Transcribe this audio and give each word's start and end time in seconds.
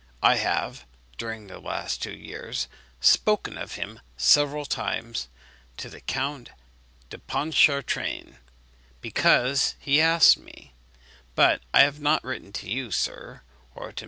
I 0.23 0.37
have, 0.37 0.83
during 1.19 1.45
the 1.45 1.59
last 1.59 2.01
two 2.01 2.15
years, 2.17 2.67
spoken 2.99 3.55
of 3.55 3.73
him 3.73 3.99
several 4.17 4.65
times 4.65 5.27
to 5.77 5.89
the 5.89 6.01
Count 6.01 6.49
de 7.11 7.19
Pontchartrain, 7.19 8.39
because 8.99 9.75
he 9.77 10.01
asked 10.01 10.37
me; 10.39 10.73
but 11.35 11.61
I 11.71 11.81
have 11.81 11.99
not 11.99 12.23
written 12.23 12.51
to 12.51 12.67
you, 12.67 12.89
sir, 12.89 13.41
or 13.75 13.91
to 13.91 13.99
M. 13.99 13.99